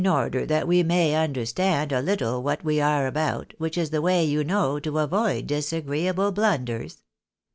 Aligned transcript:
67 0.03 0.17
order 0.23 0.45
that 0.47 0.67
we 0.67 0.81
may 0.81 1.11
understan(^ 1.11 2.03
little 2.03 2.41
what 2.41 2.63
we 2.65 2.81
are 2.81 3.05
about, 3.05 3.53
which 3.59 3.77
is 3.77 3.91
the 3.91 4.01
way, 4.01 4.23
you 4.25 4.43
know, 4.43 4.79
to 4.79 4.97
avoid 4.97 5.45
disagreeable 5.45 6.31
blunders. 6.31 7.03